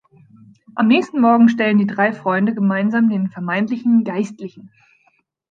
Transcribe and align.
Am 0.73 0.87
nächsten 0.87 1.21
Morgen 1.21 1.47
stellen 1.47 1.77
die 1.77 1.85
drei 1.85 2.11
Freunde 2.11 2.55
gemeinsam 2.55 3.07
den 3.07 3.29
vermeintlichen 3.29 4.03
Geistlichen. 4.03 4.71